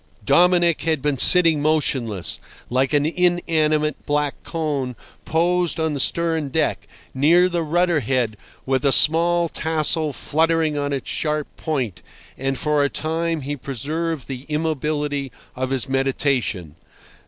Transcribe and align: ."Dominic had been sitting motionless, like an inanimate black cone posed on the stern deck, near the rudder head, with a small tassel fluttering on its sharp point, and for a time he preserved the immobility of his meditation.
."Dominic 0.25 0.81
had 0.81 0.99
been 0.99 1.19
sitting 1.19 1.61
motionless, 1.61 2.39
like 2.71 2.91
an 2.91 3.05
inanimate 3.05 4.03
black 4.07 4.33
cone 4.43 4.95
posed 5.25 5.79
on 5.79 5.93
the 5.93 5.99
stern 5.99 6.49
deck, 6.49 6.87
near 7.13 7.47
the 7.47 7.61
rudder 7.61 7.99
head, 7.99 8.35
with 8.65 8.83
a 8.83 8.91
small 8.91 9.47
tassel 9.47 10.11
fluttering 10.11 10.75
on 10.75 10.91
its 10.91 11.07
sharp 11.07 11.45
point, 11.55 12.01
and 12.35 12.57
for 12.57 12.83
a 12.83 12.89
time 12.89 13.41
he 13.41 13.55
preserved 13.55 14.27
the 14.27 14.45
immobility 14.49 15.31
of 15.55 15.69
his 15.69 15.87
meditation. 15.87 16.73